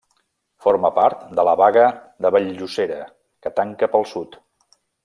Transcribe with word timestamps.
Forma 0.65 0.89
part 0.95 1.21
de 1.41 1.45
la 1.49 1.53
Baga 1.61 1.85
de 2.27 2.33
Vall-llosera, 2.37 2.99
que 3.45 3.57
tanca 3.61 3.95
pel 3.97 4.13
sud. 4.17 4.43